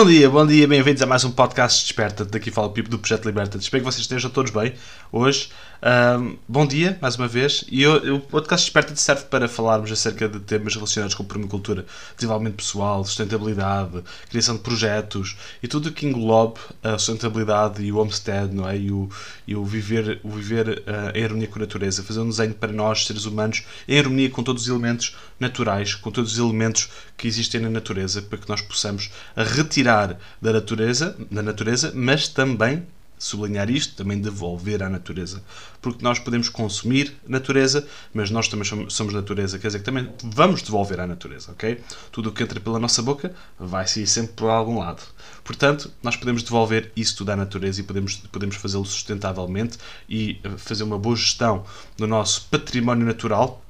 Bom 0.00 0.06
dia, 0.06 0.30
bom 0.30 0.46
dia, 0.46 0.66
bem-vindos 0.66 1.02
a 1.02 1.06
mais 1.06 1.24
um 1.24 1.30
podcast 1.30 1.82
Desperta. 1.82 2.24
Daqui 2.24 2.50
fala 2.50 2.68
o 2.68 2.70
Pipo 2.70 2.88
do 2.88 2.98
Projeto 2.98 3.26
Liberta. 3.26 3.58
Espero 3.58 3.84
que 3.84 3.92
vocês 3.92 4.00
estejam 4.00 4.30
todos 4.30 4.50
bem 4.50 4.72
hoje. 5.12 5.50
Um, 5.82 6.38
bom 6.48 6.66
dia, 6.66 6.98
mais 7.02 7.16
uma 7.16 7.28
vez. 7.28 7.66
E 7.70 7.82
eu, 7.82 8.16
o 8.16 8.20
podcast 8.20 8.64
Desperta 8.64 8.96
serve 8.96 9.24
para 9.24 9.46
falarmos 9.46 9.92
acerca 9.92 10.26
de 10.26 10.40
temas 10.40 10.74
relacionados 10.74 11.14
com 11.14 11.22
permacultura, 11.22 11.84
desenvolvimento 12.16 12.56
pessoal, 12.56 13.04
sustentabilidade, 13.04 14.02
criação 14.30 14.56
de 14.56 14.62
projetos 14.62 15.36
e 15.62 15.68
tudo 15.68 15.90
o 15.90 15.92
que 15.92 16.06
englobe 16.06 16.58
a 16.82 16.96
sustentabilidade 16.96 17.82
e 17.82 17.92
o 17.92 17.98
homestead, 17.98 18.54
não 18.54 18.66
é? 18.66 18.78
E 18.78 18.90
o, 18.90 19.06
e 19.46 19.54
o 19.54 19.62
viver, 19.66 20.18
o 20.22 20.30
viver 20.30 20.82
uh, 20.86 21.14
em 21.14 21.24
harmonia 21.24 21.46
com 21.46 21.58
a 21.58 21.60
natureza, 21.60 22.02
fazer 22.02 22.20
um 22.20 22.28
desenho 22.30 22.54
para 22.54 22.72
nós, 22.72 23.04
seres 23.06 23.26
humanos, 23.26 23.64
em 23.86 23.98
harmonia 23.98 24.30
com 24.30 24.42
todos 24.42 24.62
os 24.62 24.68
elementos 24.68 25.14
naturais, 25.38 25.94
com 25.94 26.10
todos 26.10 26.32
os 26.32 26.38
elementos 26.38 26.88
que 27.18 27.28
existem 27.28 27.60
na 27.60 27.68
natureza, 27.68 28.22
para 28.22 28.38
que 28.38 28.48
nós 28.48 28.62
possamos 28.62 29.10
retirar 29.36 29.89
tirar 29.90 30.18
da 30.40 30.52
natureza, 30.52 31.16
da 31.30 31.42
natureza, 31.42 31.92
mas 31.94 32.28
também 32.28 32.86
sublinhar 33.18 33.68
isto, 33.68 33.96
também 33.96 34.18
devolver 34.18 34.82
à 34.82 34.88
natureza. 34.88 35.42
Porque 35.82 36.02
nós 36.02 36.18
podemos 36.18 36.48
consumir 36.48 37.14
natureza, 37.28 37.86
mas 38.14 38.30
nós 38.30 38.48
também 38.48 38.64
somos 38.88 39.12
natureza, 39.12 39.58
quer 39.58 39.66
dizer 39.66 39.80
que 39.80 39.84
também 39.84 40.10
vamos 40.24 40.62
devolver 40.62 41.00
à 41.00 41.06
natureza, 41.06 41.52
ok? 41.52 41.82
Tudo 42.10 42.30
o 42.30 42.32
que 42.32 42.42
entra 42.42 42.58
pela 42.58 42.78
nossa 42.78 43.02
boca 43.02 43.34
vai 43.58 43.86
sair 43.86 44.06
sempre 44.06 44.32
por 44.32 44.48
algum 44.48 44.78
lado. 44.78 45.02
Portanto, 45.44 45.90
nós 46.02 46.16
podemos 46.16 46.42
devolver 46.42 46.90
isso 46.96 47.16
tudo 47.18 47.30
à 47.30 47.36
natureza 47.36 47.80
e 47.80 47.84
podemos, 47.84 48.16
podemos 48.32 48.56
fazê-lo 48.56 48.86
sustentavelmente 48.86 49.76
e 50.08 50.40
fazer 50.56 50.84
uma 50.84 50.98
boa 50.98 51.16
gestão 51.16 51.64
do 51.98 52.06
nosso 52.06 52.46
património 52.50 53.04
natural 53.04 53.62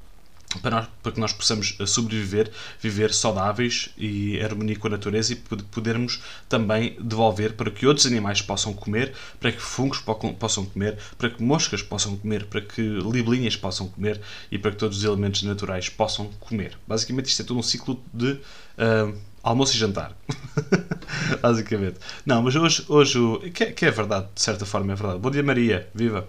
para, 0.59 0.77
nós, 0.77 0.87
para, 1.01 1.11
que 1.11 1.19
nós 1.19 1.33
possamos 1.33 1.75
eh, 1.79 1.85
sobreviver, 1.85 2.51
viver 2.79 3.13
saudáveis 3.13 3.89
e 3.97 4.41
harmonia 4.41 4.75
com 4.75 4.87
a 4.87 4.91
natureza 4.91 5.33
e 5.33 5.35
podermos 5.35 6.21
também 6.49 6.97
devolver 6.99 7.53
para 7.53 7.71
que 7.71 7.85
outros 7.85 8.05
animais 8.05 8.41
possam 8.41 8.73
comer, 8.73 9.13
para 9.39 9.51
que 9.51 9.61
fungos 9.61 9.99
possam 10.39 10.65
comer, 10.65 10.97
para 11.17 11.29
que 11.29 11.41
moscas 11.41 11.81
possam 11.81 12.17
comer, 12.17 12.45
para 12.45 12.61
que 12.61 12.81
libelinhas 12.81 13.55
possam 13.55 13.87
comer 13.87 14.19
e 14.51 14.57
para 14.57 14.71
que 14.71 14.77
todos 14.77 14.97
os 14.97 15.03
elementos 15.03 15.43
naturais 15.43 15.89
possam 15.89 16.27
comer. 16.39 16.77
Basicamente, 16.87 17.27
isto 17.27 17.41
é 17.41 17.45
todo 17.45 17.59
um 17.59 17.63
ciclo 17.63 18.01
de 18.13 18.31
uh, 18.31 19.17
almoço 19.43 19.75
e 19.75 19.79
jantar. 19.79 20.15
Basicamente. 21.41 21.97
Não, 22.25 22.41
mas 22.41 22.55
hoje, 22.55 22.85
hoje 22.87 23.19
que, 23.53 23.63
é, 23.63 23.71
que 23.71 23.85
é 23.85 23.91
verdade, 23.91 24.27
de 24.33 24.41
certa 24.41 24.65
forma 24.65 24.93
é 24.93 24.95
verdade. 24.95 25.19
Bom 25.19 25.31
dia, 25.31 25.43
Maria, 25.43 25.87
viva! 25.93 26.27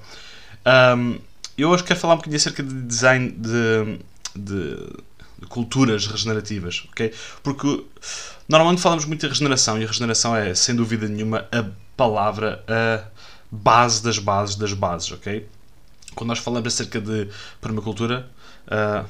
Um, 0.96 1.18
eu 1.56 1.68
hoje 1.68 1.84
quero 1.84 2.00
falar 2.00 2.14
um 2.14 2.16
bocadinho 2.16 2.38
acerca 2.38 2.62
de 2.62 2.82
design 2.82 3.30
de 3.30 3.98
de, 4.34 4.76
de 5.38 5.46
culturas 5.48 6.06
regenerativas, 6.06 6.84
ok? 6.90 7.12
Porque 7.42 7.84
normalmente 8.48 8.80
falamos 8.80 9.04
muito 9.04 9.20
de 9.20 9.28
regeneração 9.28 9.78
e 9.78 9.84
a 9.84 9.86
regeneração 9.86 10.36
é, 10.36 10.54
sem 10.54 10.74
dúvida 10.74 11.08
nenhuma, 11.08 11.46
a 11.52 11.64
palavra, 11.96 12.64
a 12.68 13.04
base 13.50 14.02
das 14.02 14.18
bases 14.18 14.56
das 14.56 14.72
bases, 14.72 15.12
ok? 15.12 15.46
Quando 16.14 16.28
nós 16.28 16.38
falamos 16.38 16.72
acerca 16.72 17.00
de 17.00 17.28
permacultura, 17.60 18.28
uh, 18.66 19.08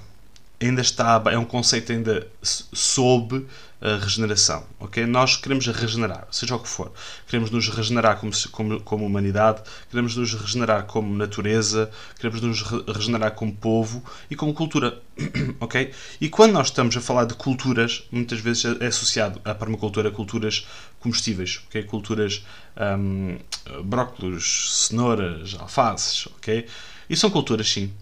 ainda 0.66 0.80
está, 0.80 1.22
é 1.30 1.38
um 1.38 1.44
conceito 1.44 1.92
ainda 1.92 2.27
sob 2.42 3.46
a 3.82 3.96
regeneração, 3.96 4.64
ok? 4.78 5.05
Nós 5.06 5.36
queremos 5.36 5.66
regenerar, 5.66 6.28
seja 6.30 6.55
o 6.55 6.60
que 6.60 6.68
for. 6.68 6.92
Queremos 7.27 7.50
nos 7.50 7.68
regenerar 7.68 8.16
como, 8.16 8.32
como, 8.52 8.80
como 8.83 9.05
humanidade, 9.05 9.60
queremos 9.90 10.14
nos 10.14 10.33
regenerar 10.33 10.84
como 10.84 11.16
natureza, 11.16 11.90
queremos 12.16 12.40
nos 12.40 12.62
regenerar 12.62 13.33
como 13.33 13.52
povo 13.52 14.05
e 14.30 14.36
como 14.36 14.55
cultura, 14.55 15.02
ok? 15.58 15.92
E 16.20 16.28
quando 16.28 16.52
nós 16.52 16.68
estamos 16.68 16.96
a 16.96 17.00
falar 17.00 17.24
de 17.24 17.34
culturas, 17.34 18.05
muitas 18.12 18.39
vezes 18.39 18.64
é 18.80 18.86
associado 18.86 19.40
à 19.44 19.52
permacultura 19.52 20.12
culturas 20.12 20.64
comestíveis, 21.00 21.61
ok? 21.67 21.83
Culturas 21.83 22.46
um, 22.77 23.36
brócolos, 23.84 24.86
cenouras, 24.86 25.56
alfaces, 25.58 26.29
ok? 26.36 26.67
E 27.11 27.17
são 27.17 27.30
culturas, 27.30 27.68
sim. 27.68 27.92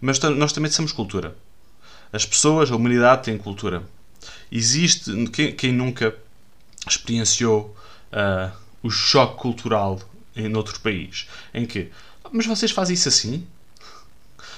Mas 0.00 0.18
nós 0.18 0.52
também 0.52 0.72
somos 0.72 0.90
cultura. 0.90 1.36
As 2.12 2.26
pessoas, 2.26 2.70
a 2.70 2.76
humanidade 2.76 3.24
tem 3.24 3.38
cultura. 3.38 3.82
Existe 4.50 5.26
quem, 5.28 5.54
quem 5.54 5.72
nunca 5.72 6.16
experienciou 6.88 7.76
uh, 8.12 8.50
o 8.82 8.90
choque 8.90 9.40
cultural 9.40 10.00
em 10.34 10.54
outro 10.56 10.80
país, 10.80 11.28
em 11.52 11.66
que, 11.66 11.90
mas 12.32 12.46
vocês 12.46 12.70
fazem 12.70 12.94
isso 12.94 13.08
assim? 13.08 13.46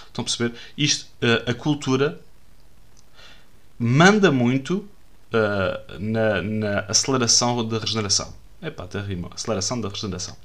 Estão 0.07 0.23
a 0.23 0.25
perceber? 0.25 0.55
Isto, 0.77 1.07
uh, 1.23 1.51
a 1.51 1.55
cultura 1.55 2.21
manda 3.79 4.31
muito 4.31 4.89
uh, 5.33 5.99
na, 5.99 6.43
na, 6.43 6.81
aceleração 6.81 7.67
da 7.67 7.79
regeneração. 7.79 8.33
Epá, 8.63 8.85
até 8.85 9.01
rima. 9.01 9.31
Aceleração 9.35 9.81
da 9.81 9.89
regeneração. 9.89 10.37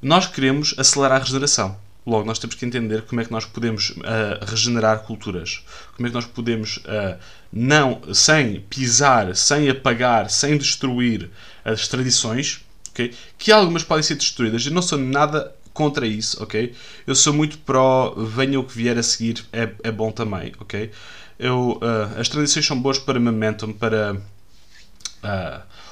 Nós 0.00 0.26
queremos 0.26 0.74
acelerar 0.78 1.20
a 1.20 1.24
regeneração. 1.24 1.76
Logo, 2.06 2.24
nós 2.24 2.38
temos 2.38 2.56
que 2.56 2.64
entender 2.64 3.02
como 3.02 3.20
é 3.20 3.24
que 3.24 3.30
nós 3.30 3.44
podemos 3.44 3.90
uh, 3.90 4.44
regenerar 4.46 5.00
culturas, 5.00 5.62
como 5.94 6.06
é 6.06 6.10
que 6.10 6.14
nós 6.14 6.24
podemos, 6.24 6.78
uh, 6.78 7.18
não, 7.52 8.00
sem 8.14 8.60
pisar, 8.60 9.36
sem 9.36 9.68
apagar, 9.68 10.30
sem 10.30 10.56
destruir 10.56 11.30
as 11.64 11.88
tradições, 11.88 12.64
okay? 12.90 13.12
que 13.36 13.52
algumas 13.52 13.84
podem 13.84 14.02
ser 14.02 14.14
destruídas. 14.14 14.64
Eu 14.64 14.72
não 14.72 14.80
sou 14.80 14.98
nada 14.98 15.54
contra 15.74 16.06
isso, 16.06 16.42
ok? 16.42 16.74
Eu 17.06 17.14
sou 17.14 17.34
muito 17.34 17.58
pró, 17.58 18.14
venha 18.16 18.58
o 18.58 18.64
que 18.64 18.74
vier 18.74 18.96
a 18.96 19.02
seguir, 19.02 19.44
é, 19.52 19.70
é 19.82 19.92
bom 19.92 20.10
também, 20.10 20.52
ok? 20.58 20.90
Eu, 21.38 21.78
uh, 21.82 22.18
as 22.18 22.28
tradições 22.28 22.66
são 22.66 22.80
boas 22.80 22.98
para 22.98 23.20
momentum, 23.20 23.72
para 23.72 24.16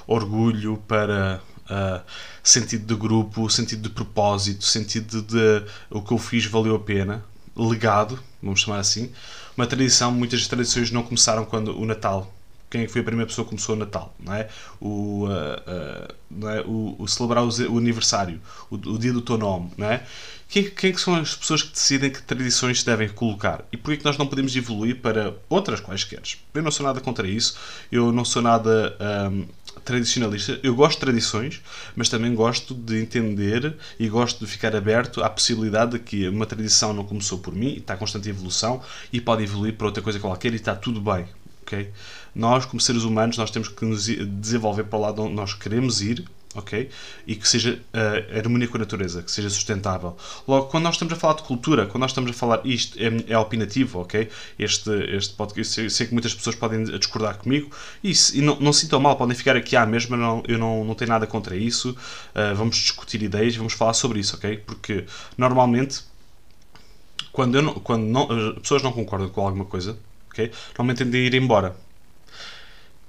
orgulho, 0.06 0.82
para 0.88 1.40
uh, 1.70 2.02
sentido 2.42 2.86
de 2.86 3.00
grupo, 3.00 3.48
sentido 3.50 3.82
de 3.82 3.90
propósito, 3.90 4.64
sentido 4.64 5.22
de, 5.22 5.60
de 5.60 5.66
o 5.90 6.02
que 6.02 6.12
eu 6.12 6.18
fiz 6.18 6.46
valeu 6.46 6.76
a 6.76 6.80
pena, 6.80 7.24
legado, 7.56 8.18
vamos 8.42 8.60
chamar 8.60 8.78
assim. 8.78 9.10
Uma 9.56 9.66
tradição, 9.66 10.12
muitas 10.12 10.46
tradições 10.46 10.90
não 10.90 11.02
começaram 11.02 11.44
quando 11.44 11.78
o 11.78 11.84
Natal. 11.84 12.32
Quem 12.70 12.82
é 12.82 12.88
foi 12.88 13.00
a 13.00 13.04
primeira 13.04 13.26
pessoa 13.26 13.44
que 13.44 13.50
começou 13.50 13.74
o 13.74 13.78
Natal? 13.78 14.14
Não 14.20 14.34
é? 14.34 14.48
O, 14.78 15.24
uh, 15.24 15.28
uh, 15.28 16.14
não 16.30 16.50
é? 16.50 16.60
o, 16.60 16.96
o 16.98 17.08
celebrar 17.08 17.42
o, 17.42 17.48
o 17.48 17.78
aniversário, 17.78 18.40
o, 18.70 18.74
o, 18.74 18.98
dia 18.98 19.12
do 19.12 19.22
teu 19.22 19.38
nome, 19.38 19.70
não 19.76 19.90
é? 19.90 20.04
Quem, 20.48 20.70
quem 20.70 20.96
são 20.96 21.14
as 21.14 21.34
pessoas 21.34 21.62
que 21.62 21.72
decidem 21.72 22.10
que 22.10 22.22
tradições 22.22 22.80
se 22.80 22.86
devem 22.86 23.08
colocar? 23.08 23.64
E 23.72 23.76
por 23.76 23.96
que 23.96 24.04
nós 24.04 24.18
não 24.18 24.26
podemos 24.26 24.54
evoluir 24.54 25.00
para 25.00 25.34
outras 25.48 25.80
quaisquer? 25.80 26.22
Eu 26.54 26.62
não 26.62 26.70
sou 26.70 26.86
nada 26.86 27.00
contra 27.00 27.26
isso, 27.26 27.56
eu 27.90 28.12
não 28.12 28.24
sou 28.24 28.42
nada 28.42 28.96
um, 29.30 29.46
tradicionalista. 29.88 30.60
Eu 30.62 30.74
gosto 30.74 30.98
de 30.98 31.00
tradições, 31.00 31.62
mas 31.96 32.10
também 32.10 32.34
gosto 32.34 32.74
de 32.74 33.00
entender 33.00 33.74
e 33.98 34.06
gosto 34.06 34.44
de 34.44 34.50
ficar 34.50 34.76
aberto 34.76 35.24
à 35.24 35.30
possibilidade 35.30 35.92
de 35.92 35.98
que 35.98 36.28
uma 36.28 36.44
tradição 36.44 36.92
não 36.92 37.04
começou 37.04 37.38
por 37.38 37.54
mim, 37.54 37.76
está 37.76 37.94
em 37.94 37.96
constante 37.96 38.28
evolução 38.28 38.82
e 39.10 39.18
pode 39.18 39.44
evoluir 39.44 39.74
para 39.74 39.86
outra 39.86 40.02
coisa 40.02 40.20
qualquer 40.20 40.52
e 40.52 40.56
está 40.56 40.74
tudo 40.74 41.00
bem. 41.00 41.26
Okay? 41.62 41.90
Nós, 42.34 42.66
como 42.66 42.80
seres 42.80 43.02
humanos, 43.02 43.38
nós 43.38 43.50
temos 43.50 43.68
que 43.68 43.84
nos 43.84 44.04
desenvolver 44.04 44.84
para 44.84 44.98
o 44.98 45.02
lado 45.02 45.22
onde 45.22 45.34
nós 45.34 45.54
queremos 45.54 46.02
ir 46.02 46.22
ok? 46.58 46.90
E 47.26 47.34
que 47.34 47.48
seja 47.48 47.80
uh, 47.94 48.38
harmonia 48.38 48.68
com 48.68 48.76
a 48.76 48.80
natureza, 48.80 49.22
que 49.22 49.30
seja 49.30 49.48
sustentável. 49.48 50.16
Logo, 50.46 50.66
quando 50.66 50.84
nós 50.84 50.94
estamos 50.94 51.12
a 51.14 51.16
falar 51.16 51.34
de 51.34 51.42
cultura, 51.42 51.86
quando 51.86 52.00
nós 52.00 52.10
estamos 52.10 52.30
a 52.30 52.34
falar 52.34 52.60
isto, 52.64 52.98
é, 52.98 53.32
é 53.32 53.38
opinativo, 53.38 54.00
ok? 54.00 54.28
Este, 54.58 54.90
este 55.14 55.34
podcast, 55.34 55.80
eu 55.80 55.90
sei 55.90 56.06
que 56.06 56.12
muitas 56.12 56.34
pessoas 56.34 56.56
podem 56.56 56.84
discordar 56.84 57.38
comigo 57.38 57.70
e, 58.02 58.12
e 58.34 58.42
não, 58.42 58.58
não 58.60 58.72
se 58.72 58.80
sintam 58.82 59.00
mal, 59.00 59.16
podem 59.16 59.36
ficar 59.36 59.56
aqui 59.56 59.76
à 59.76 59.86
mesma, 59.86 60.16
não, 60.16 60.42
eu 60.46 60.58
não, 60.58 60.84
não 60.84 60.94
tenho 60.94 61.10
nada 61.10 61.26
contra 61.26 61.56
isso. 61.56 61.90
Uh, 61.90 62.54
vamos 62.54 62.76
discutir 62.76 63.22
ideias, 63.22 63.56
vamos 63.56 63.72
falar 63.72 63.94
sobre 63.94 64.20
isso, 64.20 64.36
ok? 64.36 64.58
Porque 64.58 65.04
normalmente, 65.36 66.02
quando, 67.32 67.60
não, 67.62 67.74
quando 67.74 68.04
não, 68.04 68.50
as 68.50 68.58
pessoas 68.60 68.82
não 68.82 68.92
concordam 68.92 69.28
com 69.28 69.46
alguma 69.46 69.64
coisa, 69.64 69.98
ok? 70.30 70.50
Normalmente 70.70 70.98
tendem 70.98 71.22
a 71.22 71.24
ir 71.24 71.34
embora. 71.34 71.76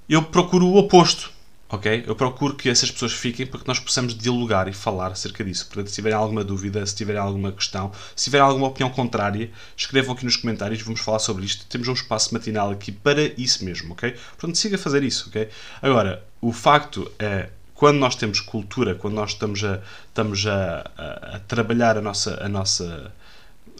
Eu 0.08 0.24
procuro 0.24 0.66
o 0.66 0.76
oposto 0.76 1.30
ok? 1.70 2.04
Eu 2.06 2.16
procuro 2.16 2.56
que 2.56 2.68
essas 2.68 2.90
pessoas 2.90 3.12
fiquem 3.12 3.46
para 3.46 3.60
que 3.60 3.68
nós 3.68 3.78
possamos 3.78 4.14
dialogar 4.14 4.68
e 4.68 4.72
falar 4.72 5.12
acerca 5.12 5.44
disso. 5.44 5.66
Portanto, 5.66 5.88
se 5.88 5.94
tiverem 5.94 6.18
alguma 6.18 6.42
dúvida, 6.42 6.84
se 6.84 6.94
tiverem 6.96 7.20
alguma 7.20 7.52
questão, 7.52 7.92
se 8.16 8.24
tiverem 8.24 8.46
alguma 8.46 8.66
opinião 8.66 8.90
contrária, 8.90 9.50
escrevam 9.76 10.14
aqui 10.14 10.24
nos 10.24 10.36
comentários, 10.36 10.82
vamos 10.82 11.00
falar 11.00 11.20
sobre 11.20 11.44
isto. 11.44 11.64
Temos 11.66 11.88
um 11.88 11.92
espaço 11.92 12.34
matinal 12.34 12.70
aqui 12.70 12.90
para 12.90 13.22
isso 13.40 13.64
mesmo, 13.64 13.92
ok? 13.92 14.16
Portanto, 14.36 14.58
siga 14.58 14.76
a 14.76 14.78
fazer 14.78 15.02
isso, 15.04 15.28
ok? 15.28 15.48
Agora, 15.80 16.24
o 16.40 16.52
facto 16.52 17.10
é 17.18 17.50
quando 17.74 17.98
nós 17.98 18.14
temos 18.14 18.40
cultura, 18.40 18.94
quando 18.94 19.14
nós 19.14 19.30
estamos 19.30 19.64
a, 19.64 19.80
estamos 20.08 20.46
a, 20.46 20.90
a, 20.98 21.36
a 21.36 21.38
trabalhar 21.40 21.96
a 21.96 22.02
nossa, 22.02 22.44
a 22.44 22.48
nossa 22.48 23.12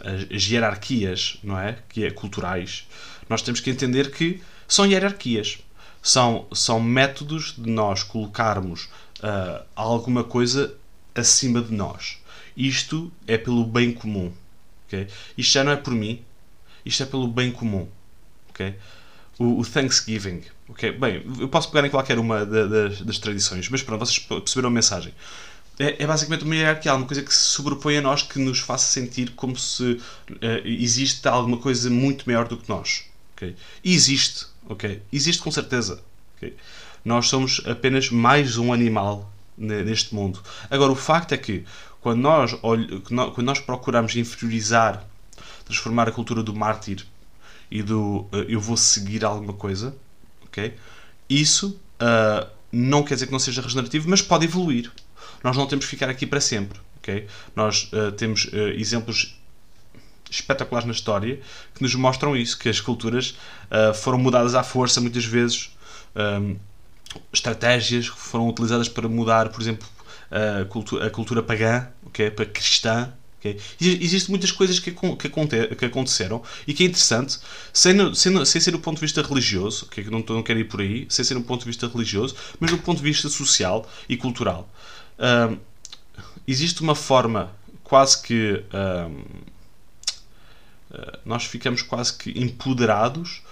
as 0.02 0.50
hierarquias, 0.50 1.38
não 1.42 1.58
é? 1.58 1.76
Que 1.88 2.06
é 2.06 2.10
culturais, 2.10 2.86
nós 3.28 3.42
temos 3.42 3.60
que 3.60 3.68
entender 3.68 4.10
que 4.10 4.40
são 4.66 4.86
hierarquias 4.86 5.58
são, 6.02 6.46
são 6.52 6.80
métodos 6.80 7.54
de 7.56 7.68
nós 7.70 8.02
colocarmos 8.02 8.88
uh, 9.18 9.64
alguma 9.74 10.24
coisa 10.24 10.74
acima 11.14 11.60
de 11.60 11.72
nós. 11.72 12.18
Isto 12.56 13.12
é 13.26 13.38
pelo 13.38 13.64
bem 13.64 13.92
comum. 13.92 14.32
Okay? 14.86 15.08
Isto 15.36 15.52
já 15.52 15.64
não 15.64 15.72
é 15.72 15.76
por 15.76 15.92
mim, 15.92 16.22
isto 16.84 17.02
é 17.02 17.06
pelo 17.06 17.28
bem 17.28 17.50
comum. 17.50 17.88
Okay? 18.50 18.76
o, 19.40 19.60
o 19.60 19.64
Thanksgiving. 19.64 20.42
ok 20.68 20.92
Bem, 20.92 21.24
eu 21.40 21.48
posso 21.48 21.70
pegar 21.70 21.86
em 21.86 21.90
qualquer 21.90 22.18
uma 22.18 22.44
das, 22.44 23.00
das 23.00 23.18
tradições, 23.18 23.68
mas 23.70 23.82
pronto, 23.82 24.04
vocês 24.04 24.18
perceberam 24.18 24.68
a 24.68 24.72
mensagem. 24.72 25.14
É, 25.78 26.02
é, 26.02 26.06
basicamente 26.06 26.44
uma 26.44 26.54
hierarquia, 26.54 26.94
uma 26.94 27.06
coisa 27.06 27.22
que 27.22 27.34
se 27.34 27.40
sobrepõe 27.40 27.96
a 27.96 28.02
nós, 28.02 28.22
que 28.22 28.38
nos 28.38 28.58
faça 28.58 28.84
sentir 28.84 29.30
como 29.30 29.56
se 29.56 29.92
uh, 29.92 29.98
existe 30.62 31.26
alguma 31.26 31.56
coisa 31.56 31.88
muito 31.88 32.24
maior 32.26 32.46
do 32.46 32.58
que 32.58 32.68
nós. 32.68 33.04
Okay? 33.34 33.56
E 33.82 33.94
existe, 33.94 34.46
ok? 34.70 35.02
Existe 35.12 35.42
com 35.42 35.50
certeza. 35.50 36.02
Okay? 36.36 36.56
Nós 37.04 37.28
somos 37.28 37.60
apenas 37.66 38.08
mais 38.10 38.56
um 38.56 38.72
animal 38.72 39.30
neste 39.58 40.14
mundo. 40.14 40.40
Agora, 40.70 40.92
o 40.92 40.96
facto 40.96 41.32
é 41.32 41.36
que 41.36 41.64
quando 42.00 42.20
nós, 42.20 42.54
quando 42.54 43.42
nós 43.42 43.58
procuramos 43.58 44.16
inferiorizar, 44.16 45.04
transformar 45.64 46.08
a 46.08 46.12
cultura 46.12 46.42
do 46.42 46.54
mártir 46.54 47.04
e 47.70 47.82
do 47.82 48.20
uh, 48.32 48.46
eu 48.48 48.60
vou 48.60 48.76
seguir 48.76 49.24
alguma 49.24 49.52
coisa, 49.52 49.94
ok? 50.44 50.74
Isso 51.28 51.78
uh, 52.00 52.48
não 52.72 53.02
quer 53.02 53.14
dizer 53.14 53.26
que 53.26 53.32
não 53.32 53.38
seja 53.38 53.60
regenerativo, 53.60 54.08
mas 54.08 54.22
pode 54.22 54.46
evoluir. 54.46 54.90
Nós 55.44 55.56
não 55.56 55.66
temos 55.66 55.84
que 55.84 55.90
ficar 55.90 56.08
aqui 56.08 56.26
para 56.26 56.40
sempre, 56.40 56.80
ok? 56.98 57.26
Nós 57.54 57.90
uh, 57.92 58.12
temos 58.12 58.48
exemplos 58.76 59.39
espetaculares 60.30 60.86
na 60.86 60.92
história 60.92 61.40
que 61.74 61.82
nos 61.82 61.94
mostram 61.94 62.36
isso, 62.36 62.58
que 62.58 62.68
as 62.68 62.80
culturas 62.80 63.34
foram 63.94 64.18
mudadas 64.18 64.54
à 64.54 64.62
força 64.62 65.00
muitas 65.00 65.24
vezes. 65.24 65.70
Um, 66.14 66.56
estratégias 67.32 68.08
que 68.08 68.18
foram 68.18 68.48
utilizadas 68.48 68.88
para 68.88 69.08
mudar, 69.08 69.48
por 69.48 69.60
exemplo, 69.60 69.86
a 70.30 70.64
cultura, 70.64 71.06
a 71.06 71.10
cultura 71.10 71.42
pagã, 71.42 71.88
okay, 72.06 72.30
para 72.30 72.46
cristã. 72.46 73.12
Okay. 73.38 73.58
Existem 73.80 74.30
muitas 74.30 74.52
coisas 74.52 74.78
que, 74.78 74.90
que, 74.90 75.26
aconte, 75.26 75.74
que 75.74 75.84
aconteceram 75.86 76.42
e 76.66 76.74
que 76.74 76.82
é 76.82 76.86
interessante, 76.86 77.38
sem, 77.72 78.14
sem, 78.14 78.44
sem 78.44 78.60
ser 78.60 78.70
do 78.70 78.78
ponto 78.78 78.96
de 78.96 79.00
vista 79.00 79.22
religioso, 79.22 79.86
okay, 79.86 80.04
que 80.04 80.10
não, 80.10 80.22
não 80.28 80.42
quero 80.42 80.58
ir 80.58 80.64
por 80.64 80.80
aí, 80.80 81.06
sem 81.08 81.24
ser 81.24 81.34
do 81.34 81.40
ponto 81.40 81.60
de 81.60 81.66
vista 81.66 81.88
religioso, 81.88 82.36
mas 82.58 82.70
do 82.70 82.76
ponto 82.78 82.98
de 82.98 83.02
vista 83.02 83.28
social 83.30 83.88
e 84.08 84.16
cultural. 84.16 84.68
Um, 85.18 85.56
existe 86.46 86.82
uma 86.82 86.94
forma 86.94 87.50
quase 87.82 88.22
que. 88.22 88.62
Um, 88.72 89.50
nós 91.24 91.44
ficamos 91.44 91.82
quase 91.82 92.14
que 92.14 92.30
empoderados 92.38 93.42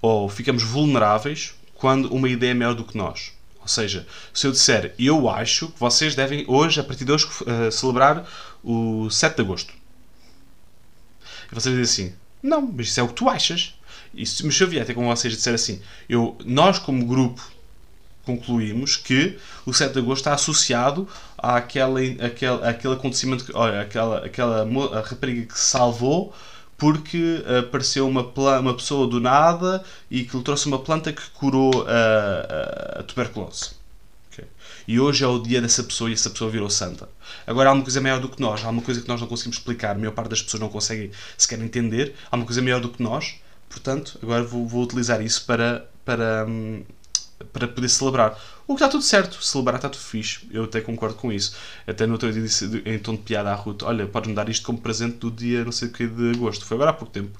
ou 0.00 0.28
ficamos 0.28 0.62
vulneráveis 0.62 1.54
quando 1.74 2.12
uma 2.12 2.28
ideia 2.28 2.52
é 2.52 2.54
maior 2.54 2.74
do 2.74 2.84
que 2.84 2.96
nós. 2.96 3.32
Ou 3.60 3.68
seja, 3.68 4.06
se 4.32 4.46
eu 4.46 4.52
disser 4.52 4.94
eu 4.98 5.28
acho 5.28 5.68
que 5.68 5.78
vocês 5.78 6.14
devem 6.14 6.44
hoje, 6.48 6.80
a 6.80 6.84
partir 6.84 7.04
de 7.04 7.12
hoje, 7.12 7.26
uh, 7.26 7.70
celebrar 7.70 8.26
o 8.62 9.10
7 9.10 9.36
de 9.36 9.42
agosto. 9.42 9.74
E 11.50 11.54
vocês 11.54 11.76
dizem 11.76 12.06
assim: 12.06 12.16
não, 12.42 12.62
mas 12.62 12.88
isso 12.88 13.00
é 13.00 13.02
o 13.02 13.08
que 13.08 13.14
tu 13.14 13.28
achas. 13.28 13.74
E 14.14 14.24
se, 14.24 14.50
se 14.50 14.62
eu 14.62 14.68
vier 14.68 14.82
até 14.82 14.94
com 14.94 15.06
vocês 15.06 15.34
disser 15.34 15.54
assim: 15.54 15.80
eu, 16.08 16.36
nós, 16.44 16.78
como 16.78 17.04
grupo, 17.04 17.46
concluímos 18.24 18.96
que 18.96 19.38
o 19.64 19.72
7 19.72 19.92
de 19.92 19.98
agosto 19.98 20.20
está 20.20 20.34
associado 20.34 21.08
àquela, 21.38 22.00
àquele, 22.00 22.64
àquele 22.64 22.94
acontecimento, 22.94 23.50
olha, 23.54 23.80
aquela, 23.80 24.24
aquela 24.24 24.64
rapariga 25.02 25.46
que 25.46 25.58
se 25.58 25.70
salvou 25.70 26.34
porque 26.78 27.44
apareceu 27.58 28.08
uma, 28.08 28.22
uma 28.60 28.74
pessoa 28.74 29.08
do 29.08 29.20
nada 29.20 29.84
e 30.08 30.22
que 30.24 30.36
lhe 30.36 30.42
trouxe 30.44 30.66
uma 30.68 30.78
planta 30.78 31.12
que 31.12 31.28
curou 31.30 31.84
a, 31.88 32.96
a, 32.96 33.00
a 33.00 33.02
tuberculose. 33.02 33.72
Okay. 34.32 34.44
E 34.86 35.00
hoje 35.00 35.24
é 35.24 35.26
o 35.26 35.40
dia 35.40 35.60
dessa 35.60 35.82
pessoa 35.82 36.08
e 36.08 36.12
essa 36.12 36.30
pessoa 36.30 36.48
virou 36.48 36.70
santa. 36.70 37.08
Agora 37.44 37.70
há 37.70 37.72
uma 37.72 37.82
coisa 37.82 38.00
maior 38.00 38.20
do 38.20 38.28
que 38.28 38.40
nós, 38.40 38.64
há 38.64 38.70
uma 38.70 38.80
coisa 38.80 39.02
que 39.02 39.08
nós 39.08 39.20
não 39.20 39.26
conseguimos 39.26 39.58
explicar, 39.58 39.96
a 39.96 39.98
maior 39.98 40.12
parte 40.12 40.30
das 40.30 40.40
pessoas 40.40 40.60
não 40.60 40.68
conseguem 40.68 41.10
sequer 41.36 41.60
entender, 41.60 42.14
há 42.30 42.36
uma 42.36 42.46
coisa 42.46 42.62
maior 42.62 42.80
do 42.80 42.88
que 42.90 43.02
nós, 43.02 43.34
portanto, 43.68 44.16
agora 44.22 44.44
vou, 44.44 44.64
vou 44.64 44.84
utilizar 44.84 45.20
isso 45.20 45.44
para, 45.46 45.84
para, 46.04 46.46
hum, 46.48 46.84
para 47.52 47.66
poder 47.66 47.88
celebrar. 47.88 48.38
O 48.66 48.74
que 48.74 48.82
está 48.82 48.88
tudo 48.88 49.02
certo, 49.02 49.42
celebrar 49.42 49.76
está 49.76 49.88
tudo 49.88 50.02
fixe, 50.02 50.46
eu 50.50 50.64
até 50.64 50.80
concordo 50.80 51.14
com 51.16 51.32
isso. 51.32 51.56
Até 51.86 52.06
no 52.06 52.12
outro 52.12 52.32
dia 52.32 52.42
disse 52.42 52.82
em 52.84 52.98
tom 52.98 53.14
de 53.14 53.22
piada 53.22 53.50
à 53.50 53.54
Ruth: 53.54 53.82
Olha, 53.82 54.06
podes-me 54.06 54.34
dar 54.34 54.48
isto 54.48 54.66
como 54.66 54.78
presente 54.78 55.16
do 55.16 55.30
dia 55.30 55.64
não 55.64 55.72
sei 55.72 55.88
o 55.88 55.92
que 55.92 56.06
de 56.06 56.30
agosto. 56.32 56.64
Foi 56.64 56.76
agora 56.76 56.90
há 56.90 56.94
pouco 56.94 57.12
tempo. 57.12 57.38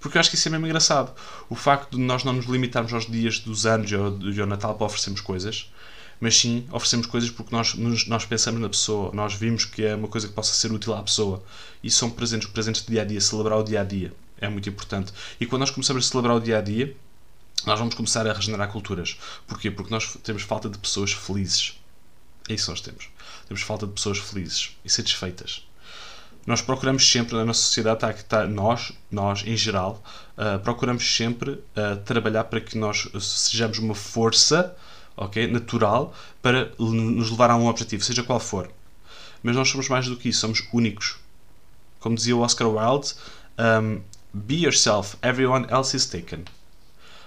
Porque 0.00 0.18
eu 0.18 0.20
acho 0.20 0.28
que 0.28 0.36
isso 0.36 0.48
é 0.48 0.50
mesmo 0.50 0.66
engraçado. 0.66 1.14
O 1.48 1.54
facto 1.54 1.96
de 1.96 2.02
nós 2.02 2.24
não 2.24 2.34
nos 2.34 2.44
limitarmos 2.44 2.92
aos 2.92 3.06
dias 3.06 3.38
dos 3.38 3.64
anos 3.64 3.90
ou 3.90 4.10
do 4.10 4.46
Natal 4.46 4.74
para 4.74 4.84
oferecermos 4.86 5.22
coisas, 5.22 5.72
mas 6.20 6.36
sim 6.36 6.66
oferecemos 6.70 7.06
coisas 7.06 7.30
porque 7.30 7.54
nós, 7.54 7.74
nos, 7.74 8.06
nós 8.06 8.26
pensamos 8.26 8.60
na 8.60 8.68
pessoa, 8.68 9.10
nós 9.14 9.32
vimos 9.32 9.64
que 9.64 9.82
é 9.82 9.94
uma 9.94 10.08
coisa 10.08 10.28
que 10.28 10.34
possa 10.34 10.52
ser 10.52 10.72
útil 10.72 10.92
à 10.92 11.02
pessoa. 11.02 11.42
E 11.82 11.90
são 11.90 12.10
presentes, 12.10 12.48
presentes 12.48 12.82
de 12.82 12.90
dia 12.90 13.00
a 13.00 13.04
dia, 13.04 13.20
celebrar 13.20 13.58
o 13.58 13.62
dia 13.62 13.80
a 13.80 13.84
dia. 13.84 14.12
É 14.38 14.48
muito 14.48 14.68
importante. 14.68 15.12
E 15.40 15.46
quando 15.46 15.60
nós 15.60 15.70
começamos 15.70 16.04
a 16.06 16.10
celebrar 16.10 16.36
o 16.36 16.40
dia 16.40 16.58
a 16.58 16.60
dia, 16.60 16.94
nós 17.66 17.78
vamos 17.78 17.94
começar 17.94 18.26
a 18.26 18.32
regenerar 18.32 18.68
culturas. 18.70 19.18
Porquê? 19.46 19.70
Porque 19.70 19.92
nós 19.92 20.16
temos 20.22 20.42
falta 20.42 20.68
de 20.68 20.78
pessoas 20.78 21.12
felizes. 21.12 21.78
É 22.48 22.54
isso 22.54 22.66
que 22.66 22.70
nós 22.70 22.80
temos. 22.80 23.08
Temos 23.46 23.62
falta 23.62 23.86
de 23.86 23.92
pessoas 23.92 24.18
felizes 24.18 24.76
e 24.84 24.90
satisfeitas. 24.90 25.66
Nós 26.46 26.60
procuramos 26.60 27.10
sempre, 27.10 27.34
na 27.34 27.44
nossa 27.44 27.62
sociedade, 27.62 27.96
está, 27.96 28.10
está, 28.10 28.46
nós, 28.46 28.92
nós 29.10 29.42
em 29.46 29.56
geral, 29.56 30.02
uh, 30.36 30.58
procuramos 30.58 31.16
sempre 31.16 31.52
uh, 31.52 31.96
trabalhar 32.04 32.44
para 32.44 32.60
que 32.60 32.76
nós 32.76 33.08
sejamos 33.18 33.78
uma 33.78 33.94
força 33.94 34.76
okay, 35.16 35.46
natural 35.46 36.14
para 36.42 36.70
nos 36.78 37.30
levar 37.30 37.50
a 37.50 37.56
um 37.56 37.66
objetivo, 37.66 38.04
seja 38.04 38.22
qual 38.22 38.38
for. 38.38 38.70
Mas 39.42 39.56
nós 39.56 39.68
somos 39.68 39.88
mais 39.88 40.06
do 40.06 40.16
que 40.16 40.28
isso, 40.28 40.40
somos 40.40 40.62
únicos. 40.72 41.16
Como 42.00 42.14
dizia 42.14 42.36
o 42.36 42.40
Oscar 42.40 42.68
Wilde, 42.68 43.14
um, 43.58 44.02
be 44.34 44.56
yourself, 44.56 45.16
everyone 45.22 45.66
else 45.70 45.96
is 45.96 46.04
taken. 46.04 46.44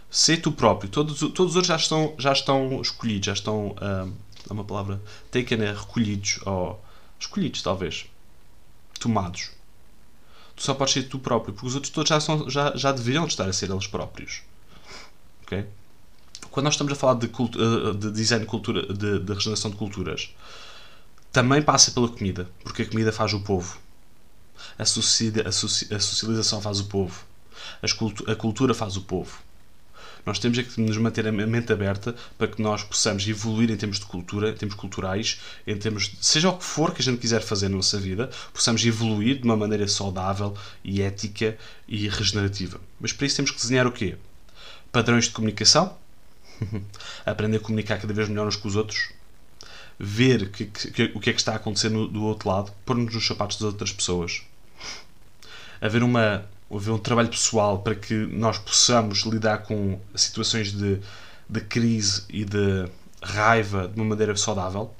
Ser 0.09 0.38
tu 0.38 0.51
próprio. 0.51 0.89
Todos, 0.89 1.19
todos 1.19 1.51
os 1.51 1.56
outros 1.56 1.68
já 1.68 1.75
estão, 1.75 2.15
já 2.18 2.31
estão 2.31 2.81
escolhidos, 2.81 3.25
já 3.25 3.33
estão. 3.33 3.69
Uh, 3.71 4.13
é 4.50 4.54
uma 4.54 4.63
palavra. 4.63 5.01
Taken 5.31 5.62
é 5.63 5.74
recolhidos, 5.74 6.39
ou. 6.45 6.81
escolhidos, 7.19 7.62
talvez. 7.62 8.06
Tomados. 9.00 9.51
Tu 10.56 10.63
só 10.63 10.74
podes 10.74 10.94
ser 10.94 11.04
tu 11.04 11.19
próprio, 11.19 11.54
porque 11.54 11.68
os 11.68 11.75
outros 11.75 11.94
todos 11.94 12.09
já, 12.09 12.19
são, 12.19 12.50
já, 12.50 12.75
já 12.75 12.92
deveriam 12.92 13.25
estar 13.25 13.48
a 13.48 13.54
ser 13.54 13.69
eles 13.69 13.86
próprios. 13.86 14.42
Ok? 15.44 15.65
Quando 16.50 16.63
nós 16.63 16.74
estamos 16.74 16.94
a 16.94 16.95
falar 16.95 17.13
de, 17.13 17.27
cultu 17.27 17.59
de 17.94 18.12
design 18.12 18.44
de, 18.44 18.50
cultura, 18.50 18.81
de, 18.92 19.19
de 19.19 19.33
regeneração 19.33 19.69
de 19.69 19.77
culturas, 19.77 20.33
também 21.31 21.61
passa 21.61 21.92
pela 21.92 22.07
comida, 22.07 22.49
porque 22.64 22.81
a 22.81 22.90
comida 22.90 23.11
faz 23.11 23.33
o 23.33 23.42
povo. 23.42 23.78
A 24.80 24.85
socialização 24.85 26.59
faz 26.59 26.80
o 26.80 26.85
povo. 26.85 27.23
a 28.28 28.35
cultura 28.35 28.73
faz 28.73 28.97
o 28.97 29.02
povo. 29.02 29.40
Nós 30.26 30.40
temos 30.40 30.57
é 30.57 30.64
que 30.64 30.80
nos 30.81 30.97
manter 30.97 31.28
a 31.28 31.31
mente 31.31 31.71
aberta 31.71 32.16
para 32.38 32.47
que 32.47 32.62
nós 32.62 32.83
possamos 32.83 33.28
evoluir 33.28 33.69
em 33.71 33.78
termos 33.78 34.00
de 34.00 34.06
cultura, 34.06 34.50
em 34.50 34.54
termos 34.54 34.76
culturais, 34.76 35.40
em 35.66 35.78
termos 35.78 36.09
de, 36.09 36.26
seja 36.26 36.50
o 36.50 36.57
que 36.57 36.64
for 36.64 36.94
que 36.94 37.02
a 37.02 37.04
gente 37.04 37.19
quiser 37.19 37.42
fazer 37.42 37.69
na 37.69 37.78
nossa 37.78 38.00
vida, 38.00 38.30
possamos 38.54 38.86
evoluir 38.86 39.38
de 39.38 39.44
uma 39.44 39.56
maneira 39.56 39.88
saudável 39.88 40.56
e 40.83 41.02
ética 41.02 41.57
e 41.88 42.07
regenerativa. 42.07 42.80
Mas 43.00 43.14
para 43.14 43.26
isso 43.26 43.36
temos 43.38 43.52
que 43.52 43.57
desenhar 43.57 43.88
o 43.88 43.92
quê? 43.92 44.18
Padrões 44.92 45.26
de 45.26 45.31
comunicação, 45.31 45.95
aprender 47.26 47.57
a 47.57 47.59
comunicar 47.59 48.00
cada 48.00 48.14
vez 48.14 48.28
melhor 48.30 48.47
uns 48.47 48.56
com 48.56 48.68
os 48.68 48.76
outros, 48.76 49.09
ver 50.00 50.50
que, 50.52 50.66
que, 50.66 51.12
o 51.16 51.19
que 51.19 51.30
é 51.30 51.33
que 51.33 51.40
está 51.40 51.54
a 51.54 51.56
acontecer 51.56 51.90
no, 51.90 52.07
do 52.07 52.24
outro 52.24 52.50
lado, 52.50 52.71
pôr-nos 52.86 53.14
nos 53.14 53.26
sapatos 53.26 53.57
das 53.57 53.66
outras 53.66 53.92
pessoas, 53.92 54.42
haver 55.81 56.04
uma 56.04 56.45
haver 56.76 56.92
um 56.92 57.00
trabalho 57.00 57.30
pessoal 57.30 57.80
para 57.80 57.95
que 57.95 58.14
nós 58.14 58.57
possamos 58.57 59.19
lidar 59.19 59.59
com 59.59 60.00
situações 60.16 60.71
de, 60.71 61.00
de 61.47 61.62
crise 61.62 62.24
e 62.30 62.44
de 62.44 62.90
raiva 63.21 63.88
de 63.88 63.95
uma 63.95 64.09
maneira 64.09 64.36
saudável, 64.36 64.94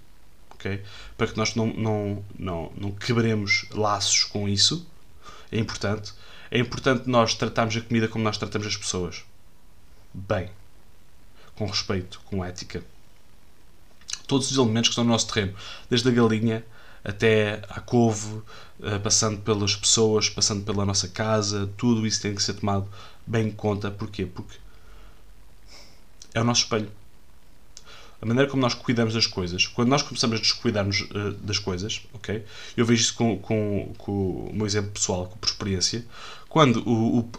ok? 0.52 0.82
Para 1.18 1.28
que 1.28 1.38
nós 1.38 1.56
não, 1.56 1.68
não, 1.68 2.26
não, 2.38 2.72
não 2.76 2.92
quebremos 2.92 3.66
laços 3.72 4.24
com 4.24 4.48
isso, 4.48 4.88
é 5.52 5.60
importante. 5.60 6.14
É 6.50 6.60
importante 6.60 7.10
nós 7.10 7.34
tratarmos 7.36 7.76
a 7.76 7.82
comida 7.82 8.08
como 8.08 8.24
nós 8.24 8.38
tratamos 8.38 8.68
as 8.68 8.78
pessoas. 8.78 9.24
Bem. 10.14 10.50
Com 11.56 11.66
respeito, 11.66 12.22
com 12.26 12.44
ética. 12.44 12.84
Todos 14.26 14.52
os 14.52 14.58
elementos 14.58 14.90
que 14.90 14.94
estão 14.94 15.04
no 15.04 15.12
nosso 15.12 15.32
terreno, 15.32 15.56
desde 15.90 16.08
a 16.08 16.12
galinha 16.12 16.64
até 17.08 17.62
à 17.70 17.80
couve, 17.80 18.42
eh, 18.84 19.00
passando 19.00 19.40
pelas 19.40 19.76
pessoas, 19.76 20.30
passando 20.30 20.64
pela 20.66 20.86
nossa 20.86 21.08
casa, 21.08 21.70
tudo 21.78 22.06
isso 22.06 22.22
tem 22.22 22.36
que 22.36 22.44
ser 22.44 22.54
tomado 22.56 22.88
bem 23.26 23.48
em 23.48 23.52
conta. 23.52 23.90
Porquê? 23.90 24.26
Porque 24.26 24.58
é 26.34 26.42
o 26.42 26.44
nosso 26.44 26.64
espelho. 26.64 26.92
A 28.22 28.26
maneira 28.26 28.50
como 28.50 28.62
nós 28.62 28.74
cuidamos 28.74 29.14
das 29.14 29.28
coisas, 29.28 29.68
quando 29.68 29.90
nós 29.90 30.02
começamos 30.02 30.38
a 30.38 30.42
descuidar-nos 30.42 31.02
uh, 31.02 31.32
das 31.42 31.60
coisas, 31.60 32.02
ok? 32.14 32.44
Eu 32.76 32.86
vejo 32.86 33.02
isso 33.02 33.14
com, 33.14 33.38
com, 33.38 33.94
com 33.98 34.12
o 34.12 34.52
meu 34.54 34.66
exemplo 34.66 34.92
pessoal, 34.92 35.28
por 35.40 35.48
experiência. 35.48 36.04
Quando 36.50 36.78
o, 36.88 37.20
o, 37.20 37.30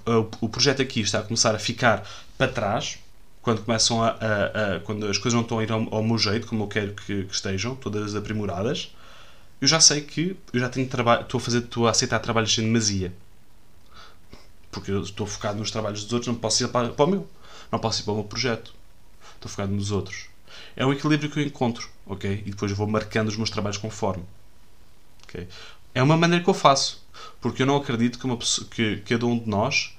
o 0.41 0.49
projeto 0.49 0.81
aqui 0.81 1.01
está 1.01 1.19
a 1.19 1.23
começar 1.23 1.55
a 1.55 1.59
ficar 1.59 2.09
para 2.39 2.51
trás, 2.51 2.99
quando 3.43 3.65
começam 3.65 4.03
a, 4.03 4.11
a, 4.11 4.77
a 4.77 4.81
quando 4.81 5.07
as 5.07 5.19
coisas 5.19 5.35
não 5.35 5.43
estão 5.43 5.59
a 5.59 5.65
ir 5.65 5.73
ao, 5.73 5.93
ao 5.93 6.03
meu 6.03 6.17
jeito, 6.17 6.47
como 6.47 6.65
eu 6.65 6.69
quero 6.69 6.95
que, 6.95 7.25
que 7.25 7.35
estejam, 7.35 7.75
todas 7.75 8.15
aprimoradas, 8.15 8.93
eu 9.61 9.69
já 9.69 9.81
sei 9.81 10.01
que 10.01 10.37
eu 10.53 10.61
já 10.61 10.69
tenho 10.69 10.89
trabalho, 10.89 11.23
estou 11.23 11.39
a 11.39 11.41
fazer, 11.41 11.59
estou 11.59 11.87
a 11.87 11.91
aceitar 11.91 12.19
trabalhos 12.21 12.57
em 12.59 12.63
demasia. 12.63 13.13
porque 14.71 14.91
eu 14.91 15.03
estou 15.03 15.27
focado 15.27 15.59
nos 15.59 15.71
trabalhos 15.71 16.05
dos 16.05 16.13
outros, 16.13 16.29
não 16.33 16.41
posso 16.41 16.63
ir 16.63 16.69
para, 16.69 16.91
para 16.91 17.05
o 17.05 17.09
meu. 17.09 17.29
Não 17.73 17.79
posso 17.79 18.01
ir 18.03 18.05
para 18.05 18.13
o 18.13 18.17
meu 18.17 18.25
projeto. 18.25 18.73
Estou 19.35 19.51
focado 19.51 19.73
nos 19.73 19.91
outros. 19.91 20.27
É 20.77 20.87
um 20.87 20.93
equilíbrio 20.93 21.31
que 21.31 21.39
eu 21.39 21.43
encontro, 21.43 21.89
ok? 22.07 22.43
E 22.47 22.51
depois 22.51 22.71
vou 22.73 22.87
marcando 22.87 23.29
os 23.29 23.37
meus 23.37 23.51
trabalhos 23.51 23.79
conforme. 23.79 24.25
Okay? 25.25 25.49
É 25.95 26.03
uma 26.03 26.17
maneira 26.17 26.43
que 26.43 26.51
eu 26.51 26.55
faço. 26.55 27.05
Porque 27.41 27.63
eu 27.63 27.67
não 27.67 27.77
acredito 27.77 28.19
que, 28.19 28.25
uma 28.25 28.37
pessoa, 28.37 28.67
que 28.69 28.99
cada 28.99 29.27
um 29.27 29.39
de 29.39 29.49
nós, 29.49 29.97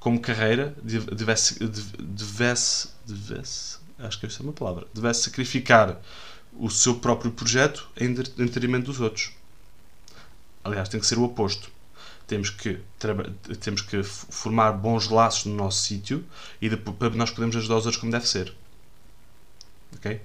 como 0.00 0.20
carreira, 0.20 0.74
devesse, 0.82 1.58
devesse, 1.64 2.90
devesse 3.06 3.78
acho 3.98 4.18
que 4.18 4.26
essa 4.26 4.42
é 4.42 4.44
uma 4.44 4.52
palavra, 4.52 4.86
devesse 4.92 5.22
sacrificar 5.22 6.00
o 6.58 6.70
seu 6.70 6.96
próprio 6.96 7.30
projeto 7.30 7.88
em 7.96 8.12
detrimento 8.12 8.86
dos 8.86 9.00
outros. 9.00 9.32
Aliás, 10.62 10.88
tem 10.88 11.00
que 11.00 11.06
ser 11.06 11.18
o 11.18 11.24
oposto. 11.24 11.70
Temos 12.26 12.48
que, 12.48 12.80
temos 13.60 13.82
que 13.82 14.02
formar 14.02 14.72
bons 14.72 15.08
laços 15.08 15.44
no 15.44 15.54
nosso 15.54 15.82
sítio 15.82 16.24
e 16.60 16.70
depois, 16.70 16.96
para 16.96 17.10
nós 17.10 17.30
podermos 17.30 17.54
ajudar 17.56 17.76
os 17.76 17.84
outros 17.84 18.00
como 18.00 18.10
deve 18.10 18.26
ser. 18.26 18.54
Ok? 19.96 20.20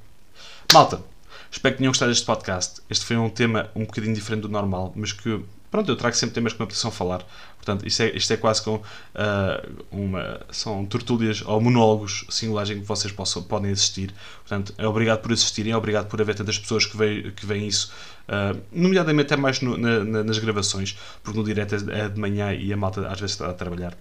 Malta, 0.71 1.03
espero 1.51 1.75
que 1.75 1.79
tenham 1.79 1.91
gostado 1.91 2.11
deste 2.11 2.25
podcast. 2.25 2.81
Este 2.89 3.05
foi 3.05 3.17
um 3.17 3.29
tema 3.29 3.69
um 3.75 3.81
bocadinho 3.81 4.15
diferente 4.15 4.43
do 4.43 4.49
normal, 4.49 4.93
mas 4.95 5.11
que 5.11 5.43
pronto, 5.69 5.89
eu 5.91 5.95
trago 5.95 6.15
sempre 6.15 6.35
temas 6.35 6.53
que 6.53 6.59
me 6.59 6.63
apetecem 6.63 6.91
falar. 6.91 7.25
Portanto, 7.57 7.85
isto 7.85 8.01
é, 8.03 8.15
isto 8.15 8.31
é 8.33 8.37
quase 8.37 8.61
com 8.61 8.75
uh, 8.75 9.85
uma. 9.91 10.41
São 10.51 10.85
tertúlias 10.85 11.43
ou 11.45 11.59
monólogos 11.61 12.25
singulares 12.29 12.71
em 12.71 12.79
que 12.79 12.85
vocês 12.85 13.13
possam, 13.13 13.43
podem 13.43 13.71
assistir. 13.71 14.13
Portanto, 14.39 14.73
é 14.77 14.87
obrigado 14.87 15.21
por 15.21 15.31
assistirem, 15.31 15.71
é 15.73 15.77
obrigado 15.77 16.07
por 16.07 16.21
haver 16.21 16.35
tantas 16.35 16.57
pessoas 16.57 16.85
que 16.85 16.97
veem, 16.97 17.31
que 17.31 17.45
veem 17.45 17.67
isso, 17.67 17.91
uh, 18.27 18.59
nomeadamente 18.71 19.33
até 19.33 19.41
mais 19.41 19.61
no, 19.61 19.77
na, 19.77 20.03
na, 20.03 20.23
nas 20.23 20.39
gravações, 20.39 20.97
porque 21.23 21.37
no 21.37 21.45
direto 21.45 21.75
é 21.91 22.09
de 22.09 22.19
manhã 22.19 22.53
e 22.53 22.71
a 22.73 22.77
malta 22.77 23.07
às 23.07 23.19
vezes 23.19 23.35
está 23.35 23.49
a 23.49 23.53
trabalhar. 23.53 23.95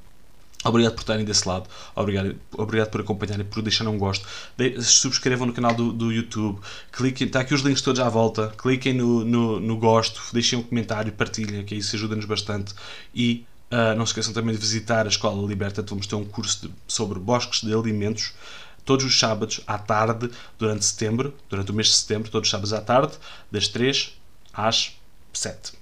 Obrigado 0.64 0.94
por 0.94 1.02
estarem 1.02 1.24
desse 1.24 1.46
lado, 1.48 1.68
obrigado, 1.94 2.34
obrigado 2.56 2.90
por 2.90 3.00
acompanharem, 3.00 3.46
por 3.46 3.62
deixarem 3.62 3.92
um 3.92 3.96
gosto. 3.96 4.26
De, 4.56 4.82
subscrevam 4.82 5.46
no 5.46 5.52
canal 5.52 5.72
do, 5.72 5.92
do 5.92 6.12
YouTube, 6.12 6.58
cliquem, 6.90 7.28
está 7.28 7.40
aqui 7.40 7.54
os 7.54 7.60
links 7.60 7.80
todos 7.80 8.00
à 8.00 8.08
volta, 8.08 8.52
cliquem 8.58 8.92
no, 8.92 9.24
no, 9.24 9.60
no 9.60 9.76
gosto, 9.76 10.20
deixem 10.32 10.58
um 10.58 10.62
comentário, 10.62 11.12
partilhem, 11.12 11.64
que 11.64 11.76
isso 11.76 11.94
ajuda-nos 11.94 12.24
bastante. 12.24 12.74
E 13.14 13.46
uh, 13.70 13.96
não 13.96 14.04
se 14.04 14.10
esqueçam 14.10 14.32
também 14.32 14.52
de 14.52 14.60
visitar 14.60 15.06
a 15.06 15.08
Escola 15.08 15.46
Liberta, 15.46 15.80
vamos 15.80 16.08
ter 16.08 16.16
um 16.16 16.24
curso 16.24 16.66
de, 16.66 16.74
sobre 16.88 17.20
bosques 17.20 17.60
de 17.60 17.72
alimentos 17.72 18.32
todos 18.84 19.04
os 19.04 19.16
sábados 19.16 19.60
à 19.64 19.78
tarde, 19.78 20.28
durante 20.58 20.84
setembro, 20.84 21.34
durante 21.48 21.70
o 21.70 21.74
mês 21.74 21.88
de 21.88 21.94
setembro, 21.94 22.30
todos 22.30 22.48
os 22.48 22.50
sábados 22.50 22.72
à 22.72 22.80
tarde, 22.80 23.12
das 23.50 23.68
3 23.68 24.12
às 24.52 24.96
7. 25.32 25.77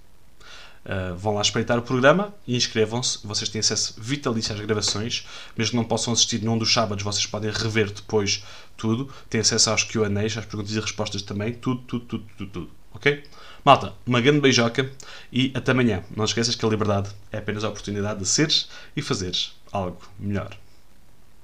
Uh, 0.87 1.17
vão 1.17 1.35
lá 1.35 1.43
espreitar 1.43 1.77
o 1.77 1.83
programa 1.83 2.33
e 2.47 2.57
inscrevam-se. 2.57 3.19
Vocês 3.27 3.51
têm 3.51 3.59
acesso 3.59 3.95
vitalício 3.99 4.55
às 4.55 4.61
gravações. 4.61 5.27
Mesmo 5.57 5.71
que 5.73 5.77
não 5.77 5.85
possam 5.85 6.13
assistir 6.13 6.41
num 6.43 6.57
dos 6.57 6.73
sábados, 6.73 7.03
vocês 7.03 7.27
podem 7.27 7.51
rever 7.51 7.91
depois 7.93 8.45
tudo. 8.77 9.13
Têm 9.29 9.41
acesso 9.41 9.71
aos 9.71 9.83
QAs, 9.83 10.39
às 10.39 10.45
perguntas 10.45 10.73
e 10.77 10.79
respostas 10.79 11.23
também. 11.23 11.55
Tudo, 11.55 11.81
tudo, 11.83 12.05
tudo, 12.07 12.25
tudo, 12.39 12.51
tudo. 12.51 12.71
Ok? 12.95 13.25
Malta, 13.65 13.95
uma 14.07 14.21
grande 14.21 14.41
beijoca 14.41 14.89
e 15.33 15.51
até 15.53 15.73
amanhã. 15.73 16.05
Não 16.17 16.25
esqueças 16.25 16.55
que 16.55 16.65
a 16.65 16.69
liberdade 16.69 17.11
é 17.33 17.39
apenas 17.39 17.65
a 17.65 17.69
oportunidade 17.69 18.21
de 18.21 18.27
seres 18.27 18.69
e 18.97 19.03
fazeres 19.03 19.57
algo 19.73 20.01
melhor. 20.21 20.57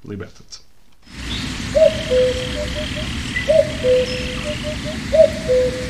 Liberta-te. 0.05 0.61